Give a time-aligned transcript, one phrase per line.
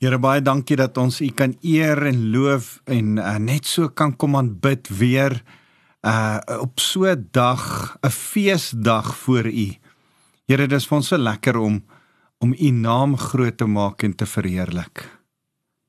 [0.00, 4.14] Here baie dankie dat ons U kan eer en loof en uh, net so kan
[4.16, 5.36] kom aanbid weer
[6.00, 9.68] uh op so 'n dag, 'n feesdag voor U.
[10.48, 11.84] Here, dit is vir ons so lekker om
[12.40, 15.20] om U naam groot te maak en te verheerlik.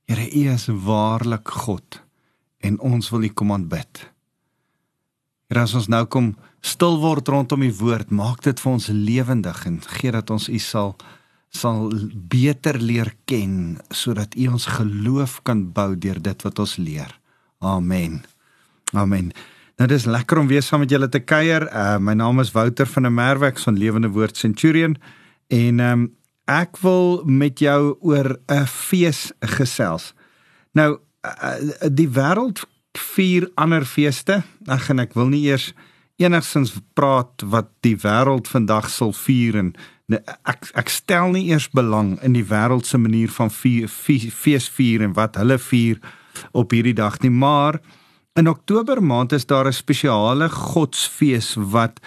[0.08, 2.04] Here, U is waarlik God
[2.60, 4.12] en ons wil U kom aanbid.
[5.48, 9.66] Here, as ons nou kom stil word rondom U woord, maak dit vir ons lewendig
[9.66, 10.98] en gee dat ons U sal
[11.52, 11.92] sal
[12.32, 17.12] beter leer ken sodat U ons geloof kan bou deur dit wat ons leer.
[17.60, 18.22] Amen.
[18.96, 19.32] Amen.
[19.78, 21.68] Nou dis lekker om weer saam met julle te kuier.
[21.68, 24.98] Uh my naam is Wouter van der Merwe van Lewende Woord Centurion
[25.52, 26.04] en um,
[26.48, 30.14] ek wil met jou oor 'n fees gesels.
[30.74, 31.56] Nou uh,
[31.92, 32.64] die wêreld
[32.98, 34.44] vier ander feeste.
[34.68, 35.74] Ag en ek wil nie eers
[36.22, 39.74] enigsins praat wat die wêreld vandag sal vier en
[40.20, 44.70] ek ek stel nie eers belang in die wêreld se manier van vier, vier, fees
[44.70, 46.00] vier en wat hulle vier
[46.52, 47.80] op hierdie dag nie maar
[48.40, 52.00] in Oktober maand is daar 'n spesiale godsfees wat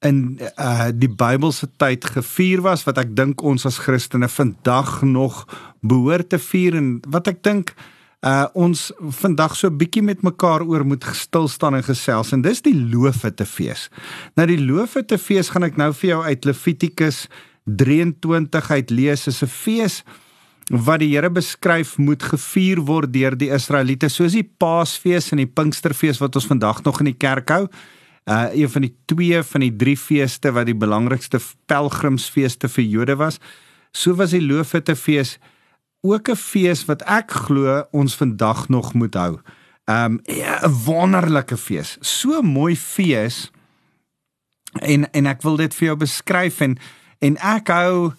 [0.00, 5.44] in uh, die Bybelse tyd gevier was wat ek dink ons as Christene vandag nog
[5.80, 7.74] behoort te vier en wat ek dink
[8.20, 12.60] uh ons vandag so bietjie met mekaar oor moet stil staan en gesels en dis
[12.60, 13.88] die loofete fees.
[14.36, 17.28] Nou die loofete fees gaan ek nou vir jou uit Levitikus
[17.64, 20.02] 23 uit lees is 'n fees
[20.70, 25.50] wat die Here beskryf moet gevier word deur die Israeliete soos die Paasfees en die
[25.50, 27.66] Pinksterfees wat ons vandag nog in die kerk hou.
[28.30, 33.16] Uh een van die twee van die drie feeste wat die belangrikste pelgrimsfeeste vir Jode
[33.16, 33.40] was.
[33.92, 35.38] So was die Loofete fees
[36.02, 39.40] ook 'n fees wat ek glo ons vandag nog moet hou.
[39.86, 41.98] Um 'n wonderlike fees.
[42.00, 43.50] So mooi fees.
[44.80, 46.78] En en ek wil dit vir jou beskryf en
[47.20, 48.12] en ek hou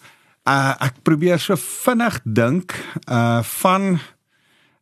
[0.48, 2.74] uh, ek probeer so vinnig dink
[3.06, 4.00] uh van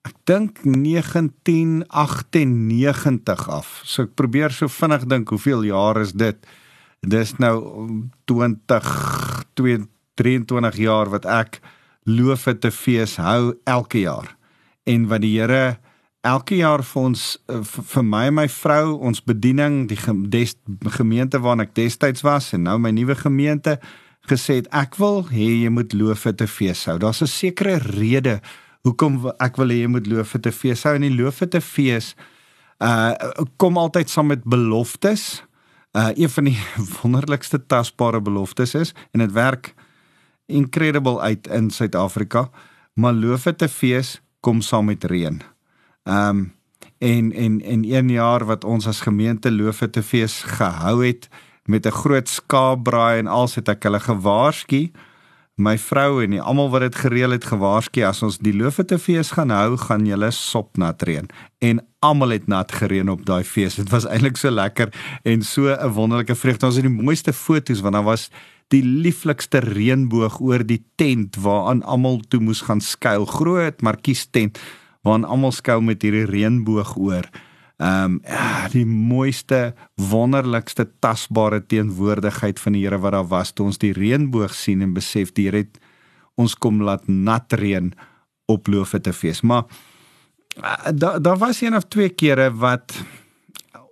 [0.08, 3.82] ek dink 1998 af.
[3.84, 6.46] So ek probeer so vinnig dink hoeveel jaar is dit?
[7.00, 7.56] Dis nou
[8.28, 9.44] 20
[10.20, 11.60] 23 jaar wat ek
[12.08, 14.36] loof het te fees hou elke jaar.
[14.88, 15.78] En wat die Here
[16.26, 21.64] elke jaar vir ons uh, vir my en my vrou ons bediening die gemeente waarin
[21.64, 23.78] ek destyds was en nou my nuwe gemeente
[24.30, 26.98] gesê het ek wil hê jy moet loof vir 'n fees hou.
[26.98, 28.40] Daar's 'n sekere rede
[28.84, 31.48] hoekom ek wil hê jy moet loof vir 'n fees hou en die loof vir
[31.54, 32.14] 'n fees
[32.80, 33.12] uh
[33.56, 35.42] kom altyd saam met beloftes.
[35.92, 36.58] Uh een van die
[37.02, 39.74] wonderlikste tasbare beloftes is en dit werk
[40.46, 42.50] incredible uit in Suid-Afrika,
[42.94, 45.42] maar loof vir 'n fees kom saam met reën.
[46.04, 46.54] Um
[46.98, 51.28] en en en een jaar wat ons as gemeente loof vir 'n fees gehou het,
[51.66, 54.90] met 'n groot skaapbraai en als het ek hulle gewaarsku.
[55.60, 59.50] My vrou en almal wat dit gereël het gewaarsku as ons die loofete fees gaan
[59.50, 61.28] hou gaan julle sop nat reën.
[61.60, 63.74] En almal het nat gereën op daai fees.
[63.74, 64.88] Dit was eintlik so lekker
[65.22, 66.66] en so 'n wonderlike vreugde.
[66.66, 68.30] Ons het die mooiste foto's want daar was
[68.68, 73.26] die lieflikste reënboog oor die tent waaraan almal toe moes gaan skuil.
[73.26, 74.58] Groot markies tent
[75.02, 77.28] waaraan almal skuil met hierdie reënboog oor
[77.80, 78.20] Ehm um,
[78.74, 84.52] die mooiste, wonderlikste tasbare teenwoordigheid van die Here wat daar was toe ons die reënboog
[84.54, 85.80] sien en besef die Here het
[86.36, 87.88] ons kom laat nat reën
[88.52, 89.40] op Loofete fees.
[89.40, 89.64] Maar
[90.60, 92.92] uh, daar daar was een of twee kere wat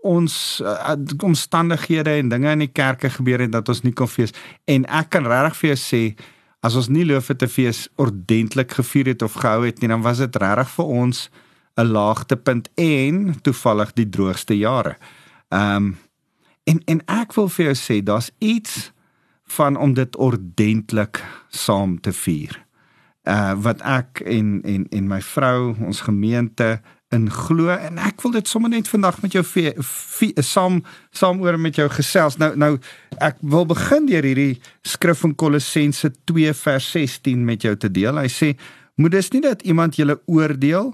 [0.03, 0.95] ons uh,
[1.25, 5.15] omstandighede en dinge in die kerke gebeur het dat ons nie kon fees en ek
[5.17, 6.03] kan regtig vir jou sê
[6.61, 10.37] as ons nie Loofete fees ordentlik gevier het of gehou het nie dan was dit
[10.37, 11.29] regtig vir ons
[11.79, 14.97] 'n laagtepunt en toevallig die droogste jare.
[15.49, 15.97] Ehm um,
[16.65, 18.93] en en ek wil vir jou sê daar's iets
[19.57, 22.65] van om dit ordentlik saam te vier.
[23.25, 28.35] Uh wat ek en en en my vrou, ons gemeente in glo en ek wil
[28.37, 32.37] dit sommer net vandag met jou vee, vee, saam saam oor met jou gesels.
[32.37, 32.75] Nou nou
[33.25, 38.19] ek wil begin deur hierdie skrif van Kolossense 2 vers 16 met jou te deel.
[38.19, 38.57] Hy sê:
[38.97, 40.93] "Moet dis nie dat iemand julle oordeel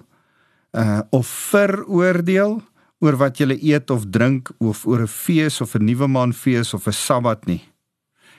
[0.75, 2.59] uh of veroordeel
[2.99, 6.75] oor wat jy eet of drink of oor 'n fees of 'n nuwe maan fees
[6.75, 7.62] of 'n sabbat nie.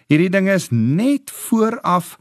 [0.07, 2.17] Hierdie dinge is net vooraf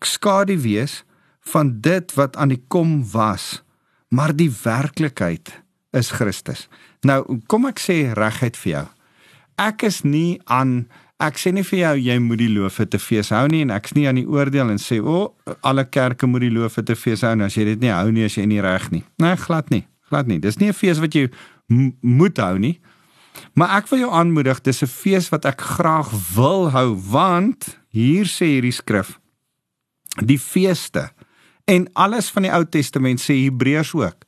[0.00, 1.04] skadu wees
[1.40, 3.62] van dit wat aan die kom was,
[4.08, 5.62] maar die werklikheid
[5.92, 6.68] is Christus.
[7.02, 8.86] Nou, kom ek sê regheid vir jou.
[9.58, 10.88] Ek is nie aan
[11.22, 13.94] ek sê nie vir jou jy moet die loofe te fees hou nie en ek's
[13.94, 17.22] nie aan die oordeel en sê o oh, alle kerke moet die loofe te fees
[17.22, 19.04] hou en as jy dit nie hou nie as jy nie reg nie.
[19.22, 19.86] Nee, glad nie.
[20.10, 20.38] Glad nie.
[20.38, 21.30] Dis nie 'n fees wat jy
[21.68, 22.80] moet hou nie.
[23.54, 28.24] Maar ek wil jou aanmoedig, dis 'n fees wat ek graag wil hou want hier
[28.24, 29.18] sê hierdie skrif
[30.20, 31.10] die feeste
[31.64, 34.26] En alles van die Ou Testament sê Hebreërs ook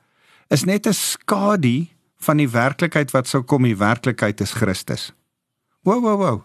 [0.48, 5.12] is net 'n skadu van die werklikheid wat sou kom, die werklikheid is Christus.
[5.82, 6.42] Wow wow wow.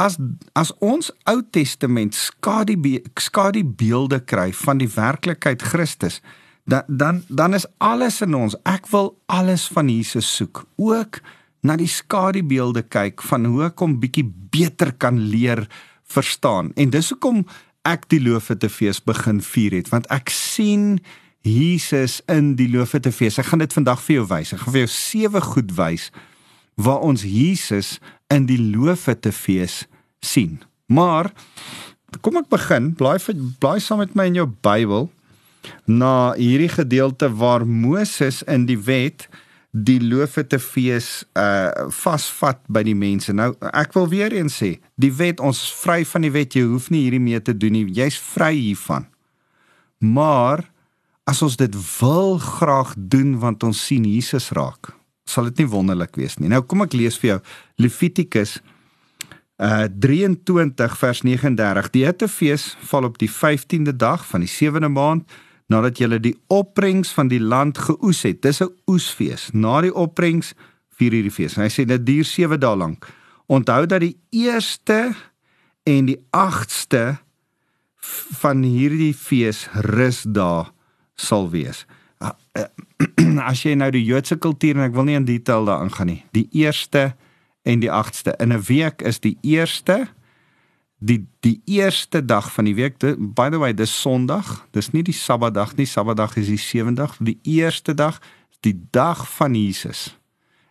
[0.00, 0.16] As
[0.56, 2.78] as ons Ou Testament skadu
[3.20, 6.20] skadu beelde kry van die werklikheid Christus,
[6.64, 8.56] dan dan dan is alles in ons.
[8.64, 10.64] Ek wil alles van Jesus soek.
[10.76, 11.20] Ook
[11.60, 15.66] na die skadubeelde kyk van hoe ek hom bietjie beter kan leer
[16.08, 16.72] verstaan.
[16.80, 17.44] En dis hoekom
[17.84, 21.00] ek die Loofete Fees begin vier het, want ek sien
[21.44, 23.38] Jesus in die Loofete Fees.
[23.40, 24.54] Ek gaan dit vandag vir jou wys.
[24.56, 26.08] Ek gaan vir jou sewe goed wys
[26.80, 27.98] waar ons Jesus
[28.30, 29.84] in die Loofete Fees
[30.20, 30.60] sien.
[30.86, 31.30] Maar
[32.20, 32.92] kom ek begin.
[32.98, 33.18] Blaai
[33.62, 35.08] blaai saam met my in jou Bybel
[35.84, 39.28] na hierdie gedeelte waar Moses in die wet
[39.70, 43.32] die loofete fees uh vasvat by die mense.
[43.32, 46.90] Nou ek wil weer eens sê, die wet ons vry van die wet, jy hoef
[46.90, 47.86] nie hierdie mee te doen nie.
[47.94, 49.06] Jy's vry hiervan.
[50.00, 50.64] Maar
[51.30, 54.90] as ons dit wil graag doen want ons sien Jesus raak,
[55.30, 56.50] sal dit nie wonderlik wees nie.
[56.50, 57.40] Nou kom ek lees vir jou
[57.82, 58.58] Levitikus
[59.60, 61.90] uh 23 vers 39.
[61.92, 65.28] Die hittefees val op die 15de dag van die 7de maand
[65.70, 68.42] nadat jy die opbrengs van die land geoes het.
[68.42, 69.50] Dis 'n oesfees.
[69.52, 70.54] Na die opbrengs
[70.96, 71.56] vier hierdie fees.
[71.56, 73.06] Hy sê dit duur 7 dae lank.
[73.46, 75.14] Onthou dat die eerste
[75.84, 77.18] en die 8ste
[78.40, 80.66] van hierdie fees rusdae
[81.14, 81.86] sal wees.
[82.20, 82.68] Ah, eh,
[83.50, 86.22] as jy nou die Joodse kultuur en ek wil nie in detail daarin gaan nie.
[86.36, 87.14] Die eerste
[87.64, 90.08] en die 8ste in 'n week is die eerste
[91.00, 95.16] die die eerste dag van die week by the way dis sonderdag dis nie die
[95.16, 98.20] sabbatdag nie sabbatdag is die sewende dag die eerste dag
[98.60, 100.18] die dag van Jesus.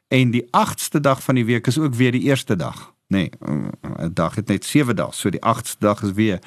[0.07, 2.93] En die agste dag van die week is ook weer die eerste dag.
[3.07, 6.39] Nee 'n dag het net sewe dae so die agste dag is weer.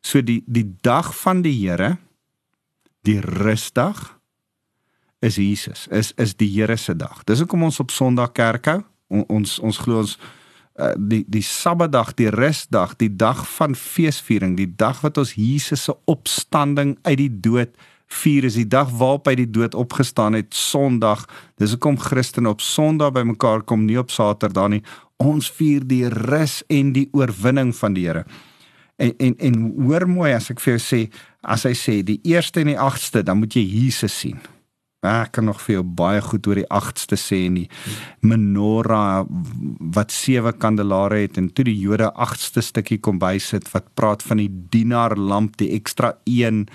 [0.00, 1.96] So die die dag van die Here
[3.02, 4.20] die rusdag
[5.22, 8.80] is Jesus is is die Here se dag dis hoekom ons op sonderdag kerk hou
[9.28, 10.16] ons ons glo ons
[10.80, 15.84] uh, die die Sabbatdag, die rusdag, die dag van feesviering, die dag wat ons Jesus
[15.88, 17.74] se opstanding uit die dood
[18.12, 21.24] vier is die dag waarop hy die dood opgestaan het Sondag.
[21.60, 24.82] Dis hoekom Christene op Sondag bymekaar kom, nie op Saterdag nie.
[25.22, 28.26] Ons vier die rus en die oorwinning van die Here.
[29.00, 31.00] En en en hoor mooi as ek vir jou sê,
[31.40, 34.42] as hy sê die eerste en die agste, dan moet jy Jesus sien.
[35.02, 37.64] Ek kan nog vir jou baie goed oor die 8ste sê en die
[38.22, 39.24] menorah
[39.96, 44.38] wat sewe kandelare het en toe die Jode 8ste stukkie kom bysit wat praat van
[44.38, 46.68] die dienaar lamp, die ekstra een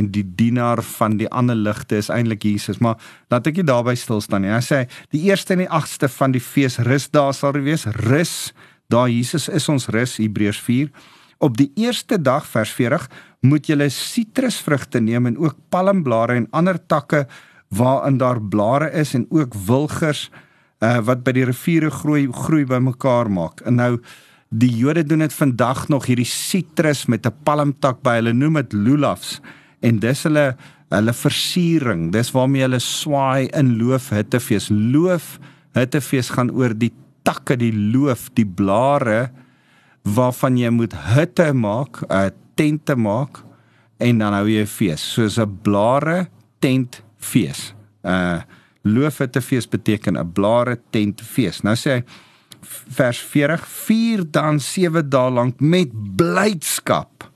[0.00, 2.96] en die dienaar van die ander ligte is eintlik Jesus, maar
[3.28, 4.54] laat ek nie daarby stil staan nie.
[4.54, 4.82] Hy sê
[5.12, 8.54] die eerste en die 8ste van die fees rus daar sal wees, rus.
[8.88, 10.88] Daar Jesus is ons rus Hebreërs 4.
[11.44, 13.10] Op die eerste dag vers 40
[13.44, 17.26] moet julle sitrusvrugte neem en ook palmblare en ander takke
[17.68, 20.30] waarin daar blare is en ook wilgers
[20.84, 23.60] uh, wat by die riviere groei groei bymekaar maak.
[23.66, 23.98] En nou
[24.54, 28.20] die Jode doen dit vandag nog hierdie sitrus met 'n palmtak by.
[28.20, 29.40] Hulle noem dit lulafs
[29.82, 30.56] en dis hulle
[30.90, 32.12] hulle versiering.
[32.12, 34.68] Dis waarmee hulle swaai in loof hittefees.
[34.70, 35.38] Loof
[35.74, 39.30] hittefees gaan oor die takke, die loof, die blare
[40.04, 43.42] waarvan jy moet hitte maak, 'n uh, tente maak
[43.98, 45.02] en dan hou jy 'n fees.
[45.14, 46.28] Soos 'n blare
[46.60, 47.02] tent
[47.34, 47.72] fees.
[48.02, 48.42] Uh
[48.84, 51.62] loofete fees beteken 'n blare tent fees.
[51.64, 52.02] Nou sê hy
[52.96, 57.30] vers 40 vier dan 7 dae lank met blydskap.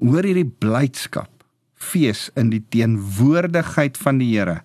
[0.00, 1.30] Hoor hierdie blydskap.
[1.74, 4.62] Fees in die teenwoordigheid van die Here.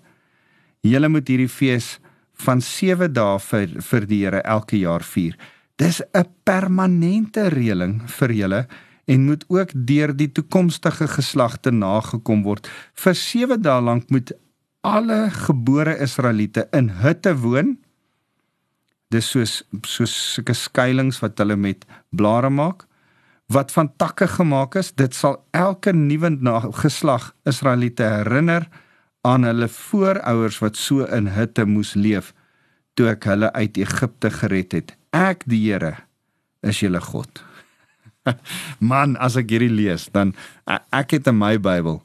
[0.82, 2.00] Julle moet hierdie fees
[2.34, 5.38] van 7 dae vir vir die Here elke jaar vier.
[5.77, 8.68] Dis 'n permanente reëling vir julle
[9.06, 12.70] en moet ook deur die toekomstige geslagte nagekom word.
[12.94, 14.32] Vir 7 dae lank moet
[14.84, 17.78] alle gebore Israeliete in hutte woon.
[19.13, 22.88] Dis soos soos sulke skuilings wat hulle met blare maak
[23.54, 24.92] wat van takke gemaak is.
[24.98, 26.32] Dit sal elke nuwe
[26.80, 28.68] geslag Israeliete herinner
[29.22, 32.34] aan hulle voorouers wat so in hutte moes leef
[32.98, 34.94] toe ek hulle uit Egipte gered het.
[35.13, 35.96] Ek die Here
[36.62, 37.44] is julle God.
[38.80, 40.34] Man, as ek hierdie lees, dan
[40.68, 42.02] ek het in my Bybel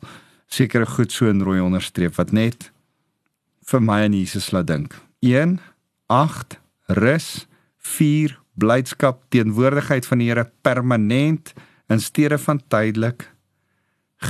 [0.49, 2.71] sekere goed so in rooi onderstreep wat net
[3.69, 4.95] vir my en Jesus laat dink.
[5.21, 5.59] 1
[6.09, 6.59] 8
[6.99, 7.47] rus
[7.79, 11.53] 4 blydskap teenwoordigheid van die Here permanent
[11.89, 13.29] in steede van tydelik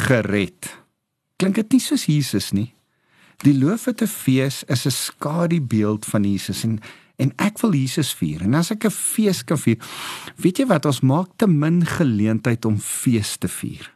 [0.07, 0.69] gered.
[1.39, 2.73] Klink dit nie soos Jesus nie?
[3.47, 6.81] Die loofete fees is 'n skadubeeld van Jesus en
[7.19, 8.43] en ek wil Jesus vier.
[8.43, 9.79] En as ek 'n fees kan vier,
[10.37, 13.91] weet jy wat, ons maak te min geleentheid om fees te vier.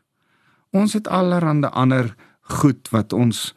[0.72, 3.52] Ons het allerhande ander goed wat ons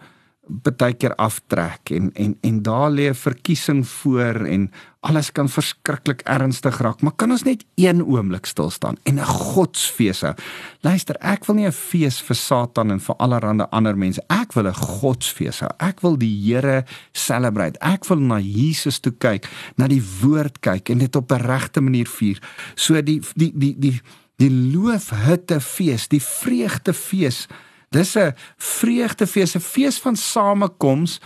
[0.45, 6.21] baie keer aftrek en en en daar lê 'n verkiesing voor en alles kan verskriklik
[6.21, 10.33] ernstig raak maar kan ons net een oomblik stil staan en 'n godsfees hou?
[10.81, 14.21] Luister ek wil nie 'n fees vir satan en vir allerlei ander mense.
[14.29, 15.69] Ek wil 'n godsfees hou.
[15.79, 17.79] Ek wil die Here celebrate.
[17.79, 21.81] Ek wil na Jesus toe kyk na die woord kyk en dit op 'n regte
[21.81, 22.39] manier vier.
[22.75, 24.01] So die die die die
[24.37, 27.47] die loofhutte fees die vreugdefees
[27.95, 31.19] Dis 'n vreugdefees, 'n fees van samekoms.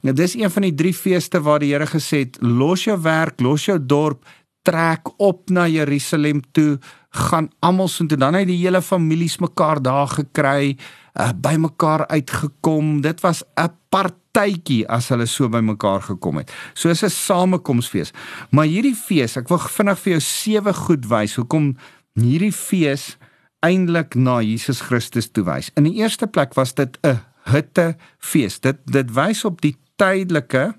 [0.00, 3.64] Dis een van die drie feeste waar die Here gesê het: "Los jou werk, los
[3.64, 4.24] jou dorp,
[4.62, 6.78] trek op na Jerusalem toe,
[7.10, 10.76] gaan almal so toe." Dan het die hele families mekaar daar gekry,
[11.20, 13.00] uh, by mekaar uitgekom.
[13.00, 16.52] Dit was 'n partytjie as hulle so by mekaar gekom het.
[16.74, 18.12] So is 'n samekomsfees.
[18.50, 21.76] Maar hierdie fees, ek wil vinnig vir jou sewe goed wys hoekom
[22.24, 23.16] hierdie fees
[23.64, 25.70] eintlik na Jesus Christus toe wys.
[25.76, 27.20] In die eerste plek was dit 'n
[27.50, 28.60] hittefees.
[28.60, 30.74] Dit dit wys op die tydelike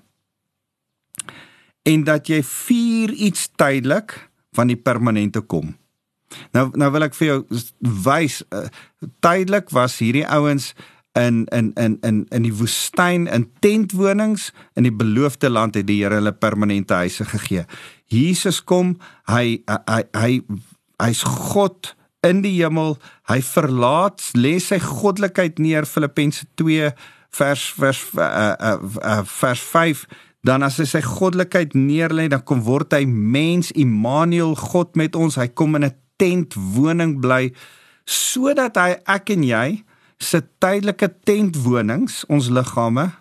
[1.82, 5.76] en dat jy vier iets tydelik van die permanente kom.
[6.52, 7.38] Nou nou wil ek vir jou
[8.04, 8.68] wys uh,
[9.24, 10.74] tydelik was hierdie ouens
[11.18, 16.02] in in in in in die woestyn in tentwonings in die beloofde land het die
[16.02, 17.64] Here hulle permanente huise gegee.
[18.06, 20.42] Jesus kom, hy hy hy
[21.02, 21.94] hy's God
[22.26, 22.96] in die hemel.
[23.30, 26.90] Hy verlaat lê sy goddelikheid neer Filippense 2
[27.38, 30.06] vers vers uh, uh, uh, vers 5
[30.46, 35.38] dan as hy sy goddelikheid neerlê dan kom word hy mens Immanuel God met ons
[35.40, 37.52] hy kom in 'n tent woning bly
[38.06, 39.68] sodat hy ek en jy
[40.18, 43.12] se tydelike tentwonings ons liggame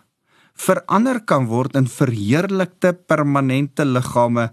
[0.57, 4.49] verander kan word in verheerlikte permanente liggame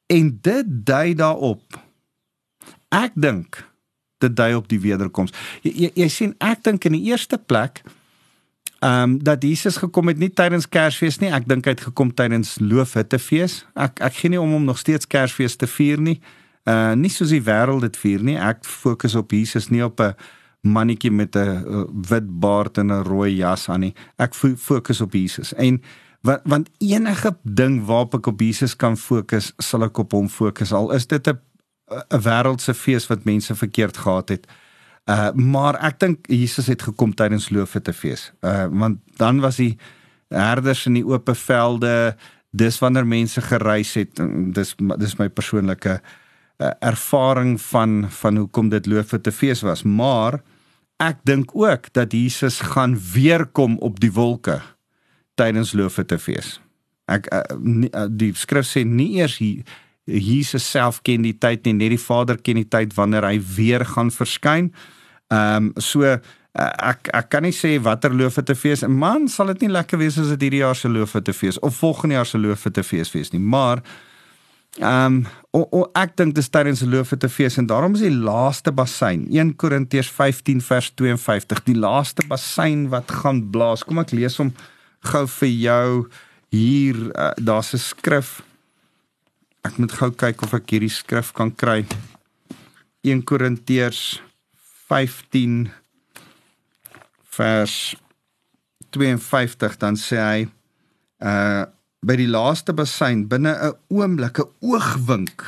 [0.06, 1.80] en dit dui daarop.
[2.90, 3.71] Ek dink
[4.22, 5.34] dit dui op die wederkoms.
[5.66, 7.82] Jy, jy, jy sien ek dink in die eerste plek
[8.82, 12.10] ehm um, dat Jesus gekom het nie tydens Kersfees nie, ek dink hy het gekom
[12.18, 13.60] tydens Loofhuttefees.
[13.78, 16.18] Ek ek gee nie om hom nog steeds Kersfees te vier nie.
[16.66, 18.34] Uh nie soos die wêreld dit vier nie.
[18.34, 20.14] Ek fokus op Jesus nie op 'n
[20.66, 23.94] mannetjie met 'n wit baard en 'n rooi jas aan nie.
[24.18, 25.54] Ek fokus op Jesus.
[25.54, 25.80] En
[26.22, 30.72] want want enige ding waarop ek op Jesus kan fokus, sal ek op hom fokus.
[30.72, 31.38] Al is dit 'n
[31.90, 34.46] 'n wêreldse fees wat mense verkeerd gehad het.
[35.10, 38.32] Uh maar ek dink Jesus het gekom tydens Loofete fees.
[38.40, 39.78] Uh want dan was die
[40.28, 42.16] herders in die oop velde,
[42.50, 44.20] dis wanneer mense gereis het.
[44.54, 46.00] Dis dis my persoonlike
[46.62, 49.82] uh, ervaring van van hoekom dit Loofete fees was.
[49.82, 50.40] Maar
[51.02, 54.60] ek dink ook dat Jesus gaan weer kom op die wolke
[55.34, 56.60] tydens Loofete fees.
[57.10, 59.64] Ek uh, nie, uh, die skrif sê nie eers hier
[60.04, 63.84] Jesus self ken die tyd nie, net die Vader ken die tyd wanneer hy weer
[63.86, 64.72] gaan verskyn.
[65.32, 66.18] Ehm um, so uh,
[66.52, 70.32] ek ek kan nie sê watter loofete fees, man, sal dit nie lekker wees as
[70.34, 73.84] dit hierdie jaar se loofete fees of volgende jaar se loofete fees wees nie, maar
[74.80, 79.26] ehm um, ek dink dis tydens se loofete fees en daarom is die laaste bassein
[79.28, 83.84] 1 Korintiërs 15 vers 52 die laaste bassein wat gaan blaas.
[83.84, 84.54] Kom ek lees hom
[85.04, 85.88] gou vir jou
[86.52, 88.40] hier uh, daar's 'n skrif
[89.62, 91.84] Ek moet gou kyk of ek hierdie skrif kan kry.
[93.06, 94.18] 1 Korintiërs
[94.90, 95.70] 15
[97.36, 97.76] vers
[98.92, 100.40] 52 dan sê hy
[101.22, 101.62] uh
[102.02, 105.38] by die laaste bassein binne 'n oomblik 'n oogwink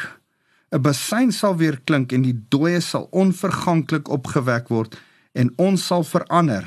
[0.71, 4.95] 'n bassein sal weer klink en die dooie sal onverganklik opgewek word
[5.35, 6.65] en ons sal verander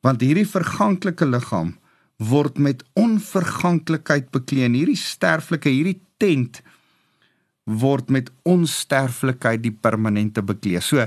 [0.00, 1.76] want hierdie verganklike liggaam
[2.16, 6.62] word met onverganklikheid beklee en hierdie sterflike hierdie tent
[7.68, 10.80] word met onsterflikheid die permanente beklee.
[10.80, 11.06] So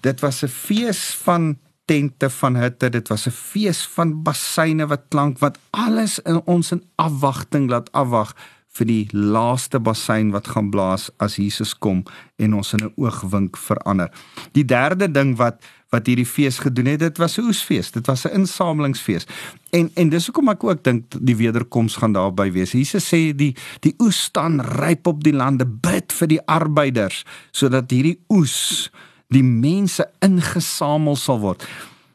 [0.00, 5.08] dit was 'n fees van tente van hitte, dit was 'n fees van bassyne wat
[5.08, 8.34] klank wat alles in ons in afwagting laat afwag
[8.74, 12.02] vir die laaste bassein wat gaan blaas as Jesus kom
[12.36, 14.10] en ons in 'n oogwink verander.
[14.52, 15.62] Die derde ding wat
[15.94, 19.26] wat hierdie fees gedoen het, dit was 'n oesfees, dit was 'n insamelingsfees.
[19.70, 22.72] En en dis hoekom ek ook dink die wederkoms gaan daarby wees.
[22.72, 27.90] Jesus sê die die oes staan ryp op die lande, bid vir die arbeiders sodat
[27.90, 28.90] hierdie oes
[29.28, 31.66] die mense ingesamel sal word.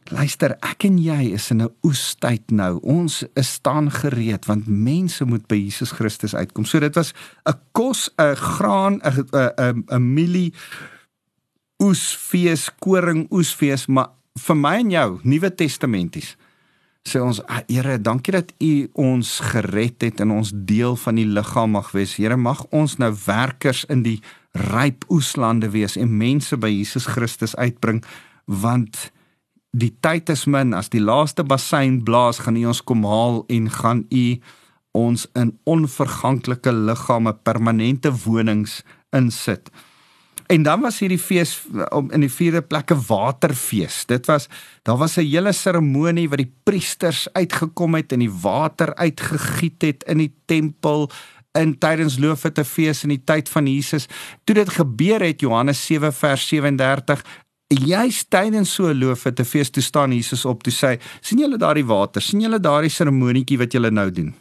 [0.10, 2.80] Luister, ek en jy is in 'n oestyd nou.
[2.82, 6.66] Ons is staan gereed want mense moet by Jesus Christus uitkom.
[6.66, 7.14] So dit was
[7.46, 10.54] 'n kos, 'n graan, 'n 'n 'n mielie
[11.84, 16.36] oesfees, koring oesfees, maar vir my en jou, Nuwe Testamenties.
[17.08, 21.26] Sê ons, ah, Here, dankie dat U ons gered het en ons deel van die
[21.26, 22.18] liggaam mag wees.
[22.20, 24.20] Here, mag ons nou werkers in die
[24.54, 28.02] ryp oeslande wees en mense by Jesus Christus uitbring
[28.50, 29.12] want
[29.78, 33.70] die tyd is min as die laaste bassein blaas gaan u ons kom haal en
[33.70, 34.26] gaan u
[34.98, 38.82] ons in onverganklike liggame permanente wonings
[39.14, 39.70] insit.
[40.50, 41.52] En dan was hierdie fees
[41.94, 44.02] om in die vierde plekke waterfees.
[44.10, 44.48] Dit was
[44.82, 50.04] daar was 'n hele seremonie waar die priesters uitgekom het en die water uitgegiet het
[50.04, 51.10] in die tempel
[51.52, 54.08] in tydens loofhuttefees in die tyd van Jesus.
[54.44, 57.24] Toe dit gebeur het Johannes 7 vers 37
[57.70, 61.86] Juist tydens so 'n loofete fees toe staan Jesus op toe sê, sien julle daardie
[61.86, 64.34] water, sien julle daardie seremonietjie wat julle nou doen?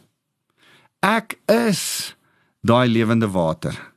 [0.99, 2.15] Ek is
[2.61, 3.93] daai lewende water.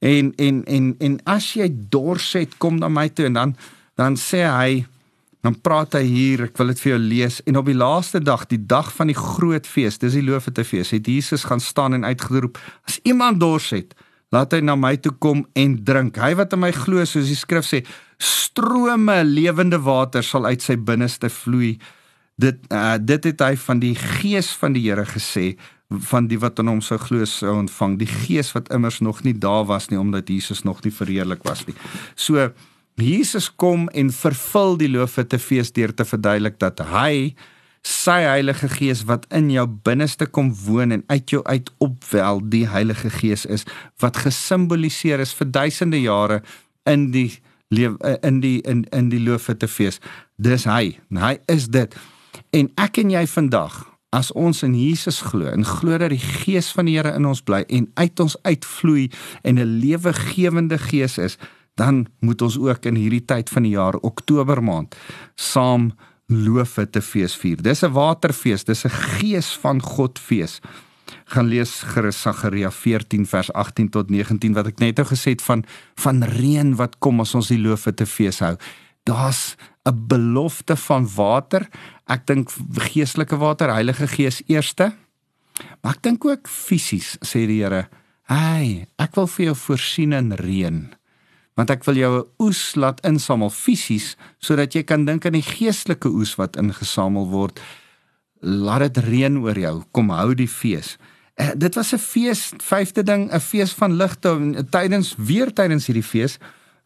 [0.00, 3.54] En en en en as jy dors het, kom na my toe en dan
[4.00, 4.86] dan sê hy
[5.44, 8.44] dan praat hy hier, ek wil dit vir jou lees en op die laaste dag,
[8.48, 12.04] die dag van die groot fees, dis die loofete fees, het Jesus gaan staan en
[12.04, 13.94] uitgeroep, as iemand dors het,
[14.32, 16.20] laat hy na my toe kom en drink.
[16.20, 17.80] Hy wat in my glo, soos die skrif sê,
[18.20, 21.78] strome lewende water sal uit sy binneste vloei.
[22.40, 25.54] Dit uh, dit het hy van die gees van die Here gesê
[25.90, 29.34] van die wat aan hom sou glo sou ontvang die gees wat immers nog nie
[29.34, 31.74] daar was nie omdat Jesus nog nie verheerlik was nie.
[32.14, 32.50] So
[33.00, 37.34] Jesus kom en vervul die loofete fees deur te verduidelik dat hy
[37.86, 42.66] sy Heilige Gees wat in jou binneste kom woon en uit jou uit opwel die
[42.68, 43.64] Heilige Gees is
[44.02, 46.42] wat gesimboliseer is vir duisende jare
[46.84, 50.00] in die leef eh, in die in in die loofete fees.
[50.36, 50.98] Dis hy.
[51.10, 51.94] Hy is dit.
[52.52, 56.72] En ek en jy vandag as ons in Jesus glo en glo dat die gees
[56.74, 59.10] van die Here in ons bly en uit ons uitvloei
[59.42, 61.38] en 'n lewegewende gees is,
[61.76, 64.96] dan moet ons ook in hierdie tyd van die jaar Oktober maand
[65.36, 65.92] saam
[66.26, 67.62] loofete fees vier.
[67.62, 70.60] Dis 'n waterfees, dis 'n gees van God fees
[71.30, 75.42] gaan lees gerus Sagaria 14 vers 18 tot 19 wat ek net nou gesê het
[75.42, 75.64] van
[76.02, 78.56] van reën wat kom as ons die loofe te fees hou.
[79.04, 79.56] Daar's
[79.88, 81.68] 'n belofte van water.
[82.06, 84.92] Ek dink geestelike water, Heilige Gees eerste.
[85.80, 87.88] Maar ek dink ook fisies sê die Here,
[88.22, 90.92] "Hey, ek wil vir jou voorsien in reën."
[91.54, 95.42] Want ek wil jou 'n oes laat insamel fisies sodat jy kan dink aan die
[95.42, 97.60] geestelike oes wat ingesamel word.
[98.40, 99.82] Laat dit reën oor jou.
[99.92, 100.96] Kom hou die fees.
[101.36, 106.04] Uh, dit was 'n fees, vyfde ding, 'n fees van ligte tydens weer tydens hierdie
[106.04, 106.38] fees.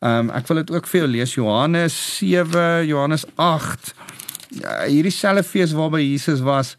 [0.04, 3.94] Ehm um, ek wil dit ook vir jou lees Johannes 7, Johannes 8.
[4.60, 6.74] Uh, hierdie selfe fees waarby Jesus was,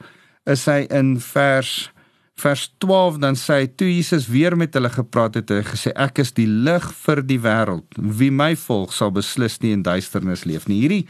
[0.45, 1.89] is hy in vers
[2.35, 6.19] vers 12 dan sê hy toe Jesus weer met hulle gepraat het, hy gesê ek
[6.21, 7.97] is die lig vir die wêreld.
[7.97, 10.83] Wie my volg sal beslis nie in duisternis leef nie.
[10.83, 11.05] Hierdie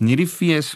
[0.00, 0.74] hierdie fees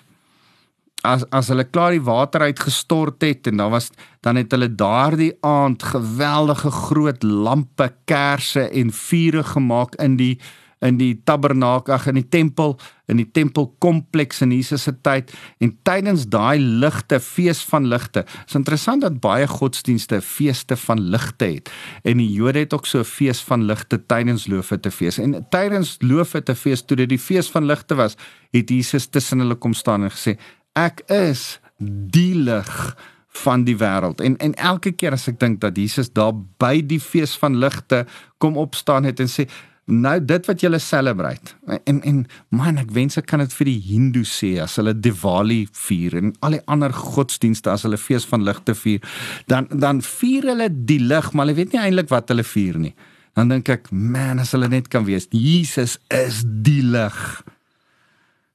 [1.04, 3.90] as as hulle klaar die water uitgestort het en dan was
[4.22, 10.36] dan het hulle daardie aand geweldige groot lampe, kersse en vure gemaak in die
[10.84, 12.76] in die tabernakel, in die tempel,
[13.08, 15.32] in die tempelkompleks in Jesus se tyd
[15.64, 18.24] en tydens daai ligte, fees van ligte.
[18.24, 21.72] Dit is interessant dat baie godsdienste feeste van ligte het.
[22.04, 25.18] En die Jode het ook so 'n fees van ligte tydens Loofete fees.
[25.18, 28.16] En tydens Loofete fees toe dit die fees van ligte was,
[28.50, 30.38] het Jesus tussen hulle kom staan en gesê:
[30.72, 32.96] ek is die lig
[33.44, 34.20] van die wêreld.
[34.20, 38.04] En en elke keer as ek dink dat Jesus daar by die fees van ligte
[38.38, 39.48] kom opstaan het en sê
[39.84, 41.54] nou dit wat julle celebrate.
[41.84, 45.64] En en man, ek wens ek kan dit vir die Hindu sê as hulle Diwali
[45.86, 49.04] vier en al die ander godsdienste as hulle fees van ligte vier,
[49.50, 52.94] dan dan vier hulle die lig, maar hulle weet nie eintlik wat hulle vier nie.
[53.34, 57.18] Dan dink ek, man, as hulle net kan weet, Jesus is die lig.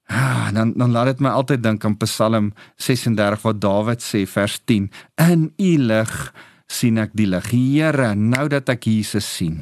[0.10, 4.58] Ah, dan dan laat dit my altyd dink aan Psalm 36 waar Dawid sê vers
[4.66, 4.88] 10:
[5.22, 6.16] In U lig
[6.70, 7.52] sien ek die lig.
[7.52, 9.60] Here, nou dat ek Jesus sien,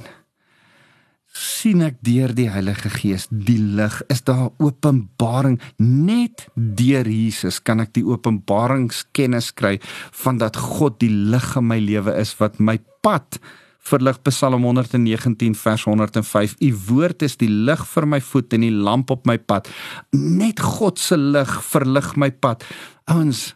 [1.37, 3.99] sien ek deur die Heilige Gees die lig.
[4.11, 5.59] Is daar openbaring?
[5.77, 9.77] Net deur Jesus kan ek die openbaringskennis kry
[10.23, 13.39] van dat God die lig in my lewe is wat my pad
[13.87, 18.73] verlig Psalm 119 vers 105 U woord is die lig vir my voet en die
[18.73, 19.69] lamp op my pad.
[20.11, 22.65] Net God se lig verlig my pad.
[23.07, 23.53] Ouens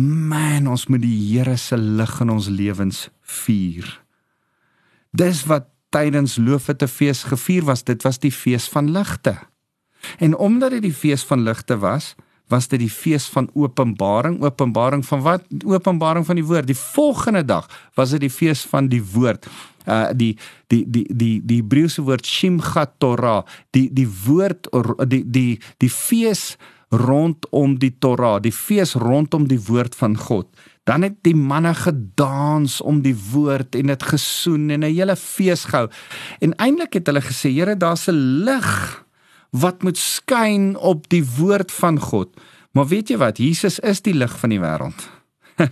[0.00, 3.08] man ons moet die Here se lig in ons lewens
[3.44, 3.86] vier.
[5.14, 9.38] Dis wat tydens loofete fees gevier was, dit was die fees van ligte.
[10.18, 12.14] En omdat dit die fees van ligte was,
[12.52, 15.46] was dit die fees van openbaring, openbaring van wat?
[15.64, 16.68] Openbaring van die woord.
[16.68, 19.48] Die volgende dag was dit die fees van die woord.
[19.84, 20.34] Uh die
[20.72, 23.42] die die die die Hebreëse woord Shimchat Torah,
[23.76, 24.68] die die woord
[25.08, 26.54] die die die fees
[26.98, 30.48] rondom die Torah, die fees rondom die woord van God.
[30.84, 35.64] Dan het die manne gedans om die woord en dit gesoen en 'n hele fees
[35.64, 35.88] gehou.
[36.40, 39.04] En eintlik het hulle gesê, Here, daar's 'n lig
[39.50, 42.28] wat moet skyn op die woord van God.
[42.72, 43.38] Maar weet jy wat?
[43.38, 45.08] Jesus is die lig van die wêreld.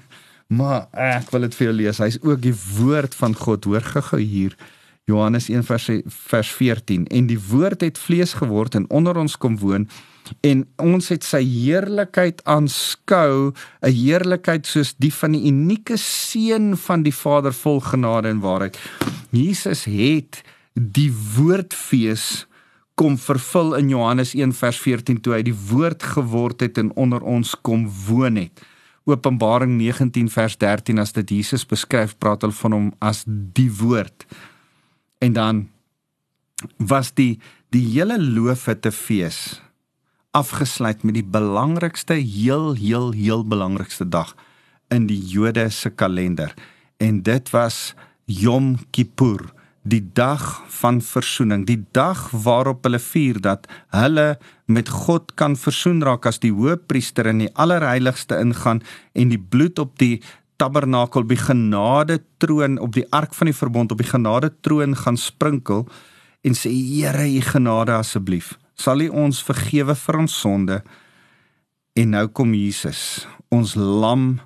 [0.59, 1.99] maar ek wil dit vir jou lees.
[1.99, 3.65] Hy's ook die woord van God.
[3.65, 4.57] Hoor gou hier.
[5.05, 9.59] Johannes 1 vers vers 14 en die woord het vlees geword en onder ons kom
[9.59, 9.89] woon
[10.41, 17.03] en ons het sy heerlikheid aanskou 'n heerlikheid soos die van die unieke seun van
[17.03, 18.79] die Vader vol genade en waarheid.
[19.31, 20.43] Jesus het
[20.75, 22.47] die woordfees
[22.95, 27.23] kom vervul in Johannes 1 vers 14 toe hy die woord geword het en onder
[27.23, 28.63] ons kom woon het.
[29.05, 34.27] Openbaring 19 vers 13 as dit Jesus beskryf praat hulle van hom as die woord.
[35.19, 35.69] En dan
[36.79, 37.41] was die
[37.75, 39.61] die hele loofete fees
[40.33, 44.33] afgesluit met die belangrikste heel heel heel belangrikste dag
[44.93, 46.55] in die Jode se kalender.
[46.97, 53.67] En dit was Yom Kippur die dag van versoening die dag waarop hulle vier dat
[53.91, 54.39] hulle
[54.71, 58.81] met God kan versoen raak as die hoëpriester in die allerheiligste ingaan
[59.19, 60.23] en die bloed op die
[60.63, 65.19] tabernakel by genade troon op die ark van die verbond op die genade troon gaan
[65.19, 65.89] sprinkel
[66.47, 70.81] en sê Here u genade asseblief sal U ons vergewe vir ons sonde.
[71.99, 74.41] En nou kom Jesus, ons lam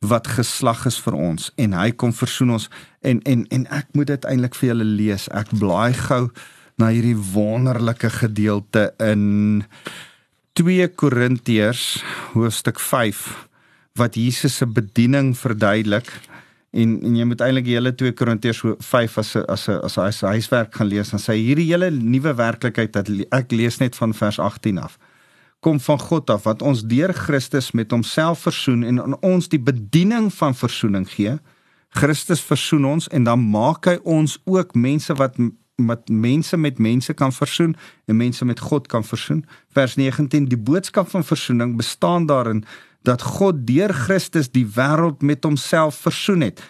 [0.00, 2.68] wat geslag is vir ons en hy kom versoen ons
[3.02, 5.26] en en en ek moet dit eintlik vir julle lees.
[5.34, 6.28] Ek blaai gou
[6.78, 9.64] na hierdie wonderlike gedeelte in
[10.58, 11.98] 2 Korintiërs
[12.36, 13.24] hoofstuk 5
[13.98, 16.06] wat Jesus se bediening verduidelik
[16.78, 20.22] en en jy moet eintlik die hele 2 Korintiërs 5 as 'n as 'n as
[20.22, 24.14] 'n huiswerk gaan lees en sê hierdie hele nuwe werklikheid dat ek lees net van
[24.14, 24.98] vers 18 af
[25.60, 29.60] kom van God af wat ons deur Christus met homself versoen en aan ons die
[29.60, 31.38] bediening van versoening gee.
[31.98, 35.38] Christus versoen ons en dan maak hy ons ook mense wat
[35.78, 39.44] met mense met mense kan versoen en mense met God kan versoen.
[39.72, 42.64] Vers 19 die boodskap van versoening bestaan daarin
[43.02, 46.62] dat God deur Christus die wêreld met homself versoen het.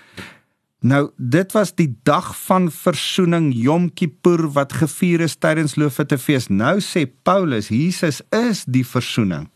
[0.80, 6.46] Nou, dit was die dag van versoening Yom Kippur wat gevier is tydens Loofete fees.
[6.48, 9.48] Nou sê Paulus, Jesus is die versoening.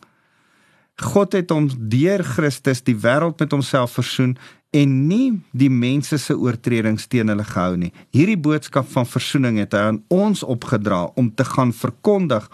[1.01, 4.37] God het hom deur Christus die wêreld met homself versoen
[4.73, 7.93] en nie die mense se oortredings teen hulle gehou nie.
[8.13, 12.49] Hierdie boodskap van versoening het hy aan ons opgedra om te gaan verkondig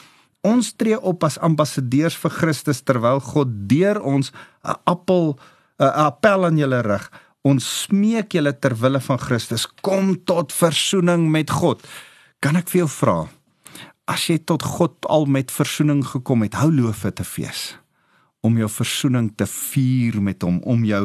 [0.47, 4.31] Ons tree op as ambassadeurs vir Christus terwyl God deur ons
[4.63, 5.39] 'n appel
[5.81, 7.11] 'n appel aan julle rig.
[7.43, 11.87] Ons smeek julle ter wille van Christus, kom tot verzoening met God.
[12.41, 13.29] Kan ek vir jou vra?
[14.07, 17.79] As jy tot God al met verzoening gekom het, hou loof dit te fees
[18.49, 21.05] om jou verzoening te vier met hom, om jou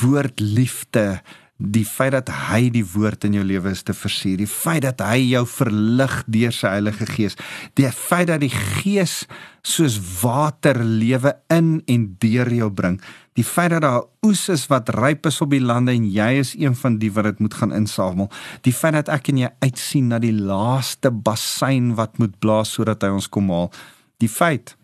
[0.00, 1.20] woord liefde
[1.58, 5.02] die feit dat hy die woord in jou lewe is te versier, die feit dat
[5.02, 7.34] hy jou verlig deur sy Heilige Gees,
[7.74, 9.24] die feit dat die Gees
[9.66, 13.00] soos water lewe in en deur jou bring,
[13.34, 16.54] die feit dat daar oes is wat ryp is op die lande en jy is
[16.54, 18.30] een van die wat dit moet gaan insamel,
[18.62, 23.02] die feit dat ek en jy uitsien na die laaste bassein wat moet blaas sodat
[23.02, 23.72] hy ons kom haal,
[24.22, 24.77] die feit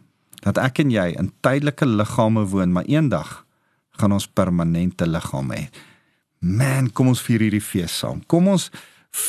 [0.45, 3.45] dat ek en jy in tydelike liggame woon, maar eendag
[4.01, 5.69] gaan ons permanente liggame hê.
[6.45, 8.21] Man, kom ons vier hierdie fees saam.
[8.29, 8.69] Kom ons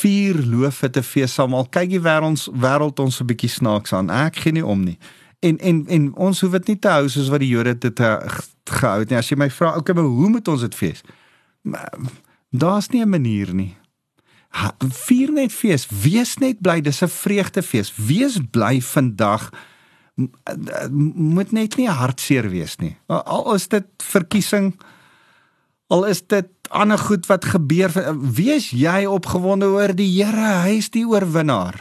[0.01, 1.55] vier loofe te fees saam.
[1.55, 4.09] Al kyk die wêreld wêreld ons 'n bietjie snaaks aan.
[4.09, 4.97] Ek gee nie om nie.
[5.39, 7.99] En en en ons hoef dit nie te hou soos wat die Jode dit
[8.65, 9.17] gehou het nie.
[9.17, 11.01] As jy my vra, okay, maar hoe moet ons dit fees?
[12.51, 13.75] Daar's nie 'n manier nie.
[14.49, 17.93] Ha, vier net fees, wees net bly, dis 'n vreugdefees.
[17.95, 19.51] Wees bly vandag.
[20.15, 22.95] Moet net nie hartseer wees nie.
[23.11, 24.71] Al is dit verkiesing,
[25.91, 30.89] al is dit ander goed wat gebeur, wees jy opgewonde oor die Here, hy is
[30.93, 31.77] die oorwinnaar.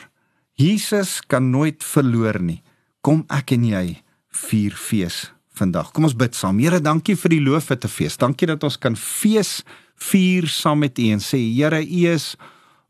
[0.58, 2.60] Jesus kan nooit verloor nie.
[3.02, 3.86] Kom ek en jy
[4.34, 5.92] vier fees vandag.
[5.94, 6.58] Kom ons bid saam.
[6.62, 8.18] Here, dankie vir die loofete fees.
[8.18, 9.62] Dankie dat ons kan fees
[10.10, 12.34] vier saam met U en sê Here, U is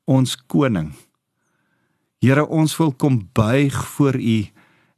[0.08, 0.92] ons koning.
[2.24, 4.38] Here, ons wil kom buig voor U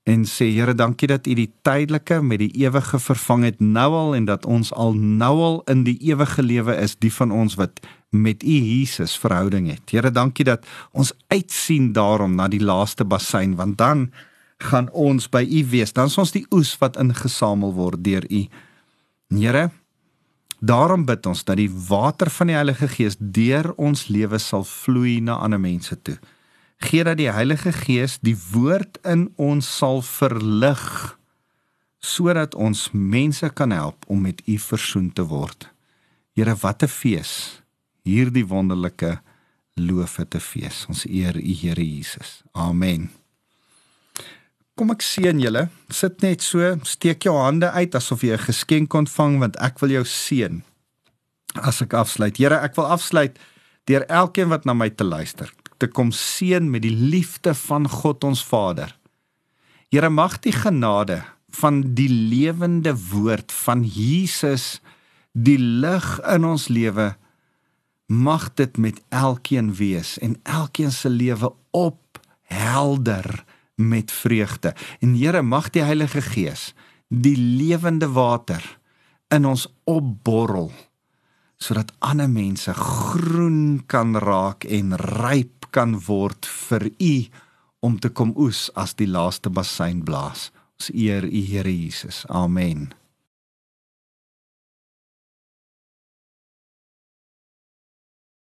[0.07, 4.15] en sê Here, dankie dat U die tydelike met die ewige vervang het nou al
[4.15, 7.83] en dat ons al nou al in die ewige lewe is, die van ons wat
[8.15, 9.91] met U Jesus verhouding het.
[9.91, 14.07] Here, dankie dat ons uitsien daarom na die laaste bassein want dan
[14.63, 15.93] gaan ons by U wees.
[15.93, 18.47] Dan is ons die oes wat ingesamel word deur U.
[19.35, 19.67] Here,
[20.63, 25.19] daarom bid ons dat die water van die Heilige Gees deur ons lewe sal vloei
[25.21, 26.17] na ander mense toe.
[26.77, 30.83] Gee dat die Heilige Gees die woord in ons sal verlig
[32.07, 35.67] sodat ons mense kan help om met U versoen te word.
[36.37, 37.63] Here, wat 'n fees.
[38.05, 39.21] Hierdie wonderlike
[39.75, 40.85] loofe te fees.
[40.89, 42.43] Ons eer U Here Jesus.
[42.53, 43.11] Amen.
[44.77, 45.69] Kom ek seën julle.
[45.89, 49.91] Sit net so, steek jou hande uit asof jy 'n geskenk ontvang want ek wil
[49.91, 50.63] jou seën.
[51.55, 52.37] As ek afsluit.
[52.37, 53.39] Here, ek wil afsluit
[53.85, 58.25] deur elkeen wat na my te luister te kom seën met die liefde van God
[58.25, 58.93] ons Vader.
[59.93, 61.23] Here, mag die genade
[61.57, 64.81] van die lewende woord van Jesus
[65.33, 67.15] die lig in ons lewe
[68.07, 74.75] mag dit met elkeen wees en elkeen se lewe op helder met vreugde.
[75.01, 76.73] En Here, mag die Heilige Gees
[77.09, 78.63] die lewende water
[79.29, 80.73] in ons opborrel
[81.57, 87.15] sodat ander mense groen kan raak en ryp kan word vir u
[87.85, 90.49] om te kom oes as die laaste bassein blaas.
[90.81, 92.25] Ons eer u Here Jesus.
[92.29, 92.95] Amen.